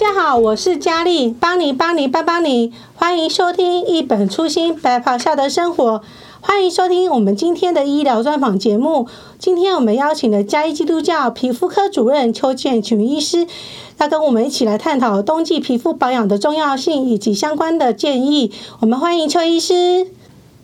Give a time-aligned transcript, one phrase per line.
[0.00, 6.00] 大家好，我是佳丽，帮你帮你帮帮你，欢迎收听一本初心白袍下的生活，
[6.40, 9.06] 欢迎收听我们今天的医疗专访节目。
[9.38, 13.46] 今天我们邀请了嘉义基督教皮肤科主任邱建群医师，
[13.98, 18.50] 要跟我们一起来探讨冬季皮肤保养的重要性以及相关的建议。
[18.80, 20.06] 我们欢迎邱医师。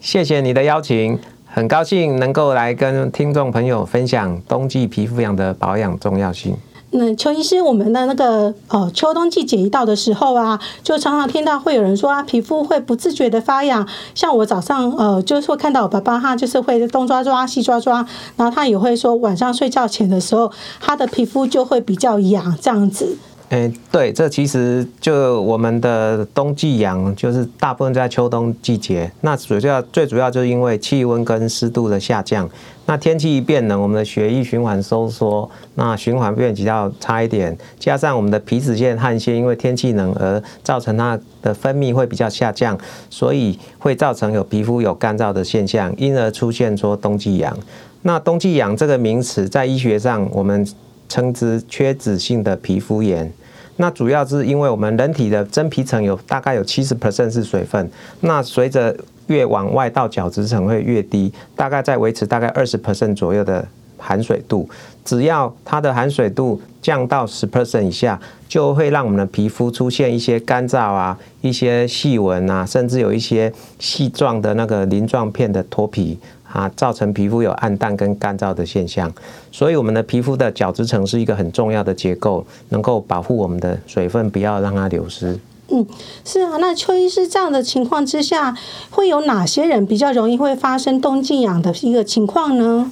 [0.00, 6.56] 谢谢你的邀请，很高兴能够来跟听众朋友分享冬季皮肤养的保养重要性。
[6.96, 13.86] 那邱医师，我们的那个呃秋冬季节一到的时候啊，就常常听到会有人说啊，皮肤会不自觉的发痒。
[14.14, 20.50] 像我早上呃，就是会看到我爸爸，他就是会东抓抓西抓抓，然后他也会说晚上睡觉前的时候，
[20.80, 23.16] 他的皮肤就会比较痒这样子。
[23.48, 29.08] 哎，对，这其实就我们的冬季痒，就是大部分在秋冬季节。
[29.20, 32.48] 那主要最主要就是因为气温跟湿度的下降。
[32.86, 37.56] 那天气一变冷，我们的血液循环收缩，那循环变比较差一点。
[37.78, 42.76] 加上我们的皮脂腺、汗腺，因为天气冷而造成它的分泌会比较下降，
[43.08, 47.56] 所以会造成有皮肤有干燥的现象，因而出现说冬季痒。
[48.02, 50.66] 那冬季痒这个名词在医学上我们。
[51.08, 53.32] 称之缺脂性的皮肤炎，
[53.76, 57.90] 那主要是因为我们人体的真皮层有大概有七十 percent 是水分，
[58.20, 58.96] 那随着
[59.26, 63.66] 越往外到角质层会越低，大概在维持大概二十 percent 左右的
[63.98, 64.68] 含水度，
[65.04, 76.18] 只要它的含水度降到十 percent 以下，就会让我们的皮肤出现一些干燥啊、一些细纹啊，甚至有一些细状的那个鳞状片的脱皮。
[76.56, 79.12] 啊，造成皮肤有暗淡跟干燥的现象，
[79.52, 85.38] 所以我们的皮肤的角质层是一个很重要的结构，能够保护我们的水分，不要让它流失。
[85.68, 85.84] 嗯，
[86.24, 88.56] 是啊，那邱医师这样的情况之下，
[88.88, 92.90] 会有哪些人比较容易会发生冬季痒的一个情况呢？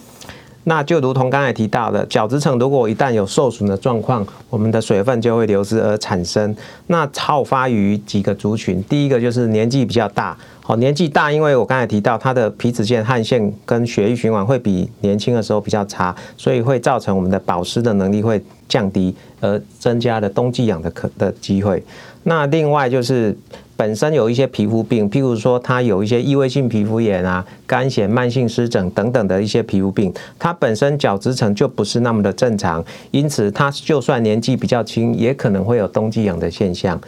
[0.64, 6.56] 那就如同刚才提到的，角质层如果一旦有受损的状况，我们的水分就会流失而产生。
[6.86, 21.82] 那好发于几个族群，第一个就是年纪比较大，好，年纪大，因为我刚才提到它的皮脂腺、汗腺跟血液循环会比年轻的时候比较差，所以会造成我们的保湿的能力会降低，而增加了冬季痒的可的机会。
[22.22, 23.36] 那另外就是。
[23.76, 37.00] 本身有一些皮肤病，譬如说它有一些异位性皮肤炎啊、干癬、慢性湿疹等等的一些皮肤病，它本身角质层就不是那么的正常，因此它就算年纪比较轻，也可能会有冬季痒的现象。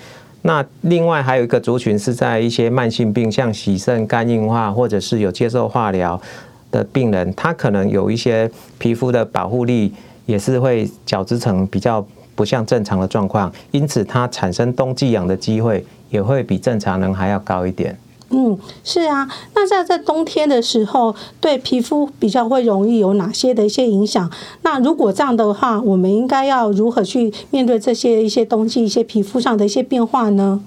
[0.43, 6.21] 那另外还有一个族群是在一些慢性病，像洗肾、肝硬化，或者是有接受化疗
[6.71, 9.93] 的病人，他可能有一些皮肤的保护力
[10.25, 12.05] 也是会角质层比较
[12.35, 15.85] 不像正常的状况，因此它产生冬季痒的机会。
[16.11, 17.99] 也会比正常人还要高一点。
[18.31, 19.29] 嗯，是啊。
[19.55, 24.29] 那在在冬天的时候，对皮肤比较会容易有哪些的一些影响？
[24.63, 30.61] 那如果这样的话，我们应该要如何去面对这些一些冬季一些皮肤上的一些变化呢？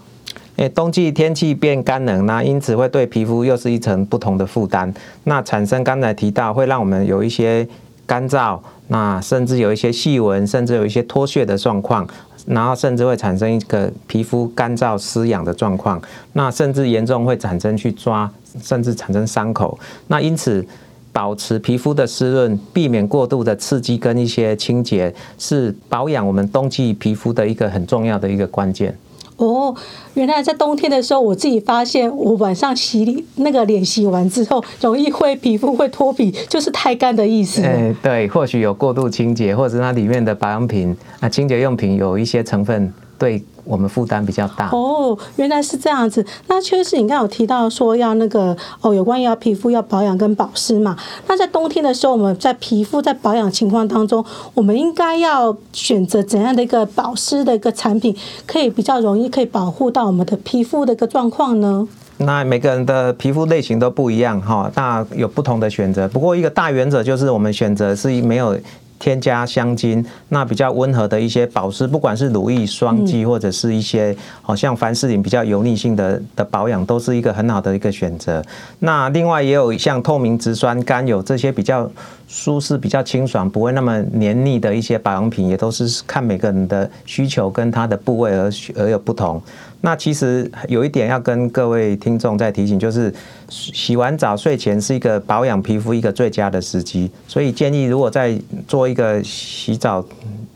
[0.55, 4.93] 诶，冬季天气变干冷，那因此会对皮肤又是一层不同的负担。
[5.25, 7.67] 那产生刚才提到，会让我们有一些
[8.09, 12.07] 干燥，那甚至有一些细纹，甚至有一些脱屑的状况。
[12.47, 16.01] 然后甚至会产生一个皮肤干燥湿痒的状况，
[16.33, 18.27] 那甚至严重会产生去抓，
[18.63, 19.77] 甚至产生伤口。
[20.07, 20.65] 那因此，
[21.11, 28.97] 保持皮肤的湿润，避免过度的刺激跟一些清洁，是保养我们冬季皮肤的一个很重要的一个关键。
[29.39, 29.73] 哦，
[30.15, 37.61] 原来在冬天的时候，我自己发现我晚上洗那个脸洗完之后，容易会皮肤会脱皮，就是太干的意思。
[37.61, 43.43] 哎，对，或许有过度清洁，或者它里面的保养品啊、清洁用品有一些成分对。
[43.65, 46.25] 我们负担比较大哦，原来是这样子。
[46.47, 50.97] 那确实，你刚刚有提到说要那个哦，有关于要皮肤要保养跟保湿嘛。
[51.27, 54.25] 那在冬天的时候，我们在皮肤在保养情况当中，
[54.55, 58.15] 我们应该要选择怎样的一个保湿的一个产品，
[58.47, 61.87] 可以比较容易可以保护到我们的皮肤的一个状况呢？
[62.17, 66.07] 那每个人的皮肤类型都不一样哈，那有不同的选择。
[66.07, 68.57] 不过一个大原则就是，我们选择是没有。
[68.99, 78.43] 添加香精，那比较温和的一些保湿，不管是乳液、霜剂，或者是一些好像凡士林比较油腻性的的保养，都是一个很好的一个选择。
[78.79, 81.89] 那另外也有像透明质酸、甘油这些比较
[82.27, 89.41] 舒适、比较清爽、不会那么黏腻的一些保养品，也都是看每个人的需求跟它的部位而而有不同。
[89.81, 93.13] 那其实有一点要跟各位听众再提醒，就是
[93.49, 98.37] 洗完澡睡前是一个保养皮肤一个最佳的时机，所以建议如果在
[98.67, 100.03] 做一个洗澡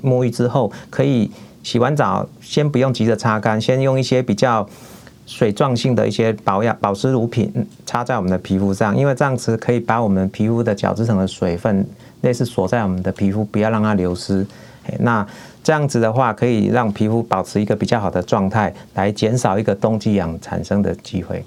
[0.04, 1.31] 沐浴之后，可以
[1.64, 4.68] 洗完澡先不用急着擦干，先用一些比较
[5.26, 7.50] 水状性的一些保养保湿乳品
[7.86, 11.88] 擦在我们的皮肤上，因为这样子可以把我们皮肤的角质层的水分
[12.22, 14.46] 类似锁在我们的皮肤，不要让它流失。
[15.00, 15.25] 那
[15.63, 21.44] 这样子的话，可以让皮肤保持一个比较好的状态，来减少一个冬季痒产生的机会。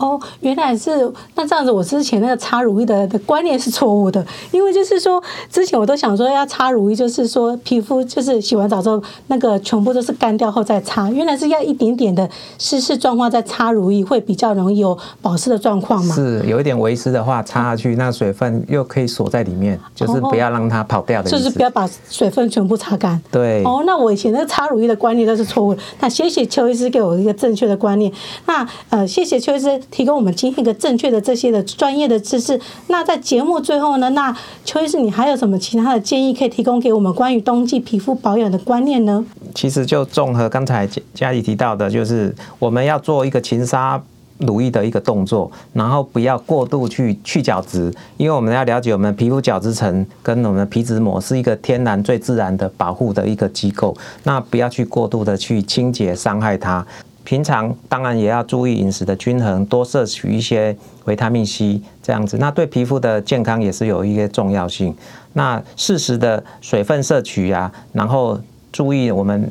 [0.00, 1.70] 哦，原来是那这样子。
[1.70, 11.10] 我之前那个擦乳液的的观念是错误的，因为就是说，之前我都想说要擦乳液，就是说皮肤就是洗完澡之后那个全部都是干掉后再擦。
[11.10, 16.14] 原来是要一点点的湿湿状况再擦乳液，会比较容易有保湿的状况嘛？
[16.14, 21.38] 是有一点微湿的话，擦下去那水分又可以锁在里面，就是不要让它跑掉的意思。
[21.38, 23.20] 就是不要把水分全部擦干。
[23.30, 23.62] 对。
[23.64, 25.82] 哦，那我以前那个擦乳液的观念都是错误的。
[26.00, 28.10] 那谢谢邱医师给我一个正确的观念。
[28.46, 29.78] 那呃，谢谢邱医师。
[29.90, 32.58] 提供我们今天一个正确的这些的专业的知识。
[32.86, 34.34] 那在节目最后呢，那
[34.64, 39.24] 邱医师，你还有什么其他的建议可以提供给我们关于冬季皮肤保养的观念呢？
[39.54, 44.00] 其实就综合刚才佳怡提到的，就是我们要做一个勤杀
[44.38, 56.86] 乳液的一个动作，然后不要过度去去角质，因为我们要了解我们皮肤角质层跟我们的皮脂膜是一个天然最自然的保护的一个机构，那不要去过度的去清洁伤害它。
[57.30, 64.92] 平常当然也要注意饮食的均衡，多摄取一些维他命 C 这样子，那对皮肤的健康也是有一些重要性。
[65.34, 68.36] 那适时的水分摄取啊，然后
[68.72, 69.48] 注意我们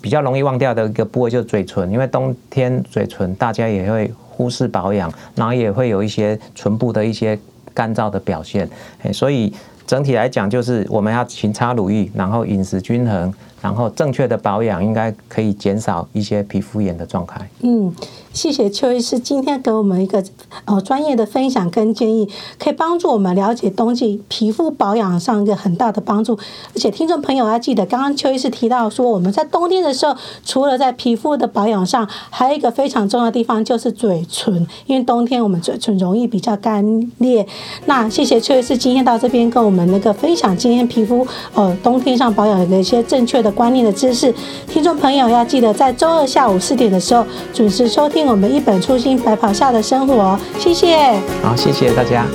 [0.00, 7.38] 比较容易忘掉的一个部位就是嘴唇，因为冬天嘴唇大家也会忽视保养，然后也会有一些唇部的一些
[7.74, 8.66] 干燥的表现。
[9.12, 9.52] 所以
[9.90, 13.34] 整体来讲就是我们要勤擦乳液，然后饮食均衡。
[13.60, 17.50] 然后正确的保养应该可以减少一些皮肤炎的状态。
[17.62, 17.92] 嗯。
[18.32, 20.22] 谢谢邱医师今天给我们一个
[20.64, 22.28] 呃专业的分享跟建议，
[22.60, 26.38] 可以帮助我们了解冬季皮肤保养上一个很大的帮助。
[26.72, 37.44] 而且听众朋友要记得，刚刚邱医师提到说，我们在冬天的时候，除了在皮肤的保养上，还有一个非常重要的地方就是嘴唇，因为冬天我们嘴唇容易比较干裂。
[37.86, 44.32] 那谢谢邱医师今天到这边跟我们那个分享今天皮肤呃冬天上保养的一些正确的观念的知识。
[44.68, 48.19] 听众朋友要记得在周二下午四点的时候准时收听。
[48.26, 50.96] 我们一本初心白跑下的生活，谢谢。
[51.42, 52.26] 好，谢谢大家。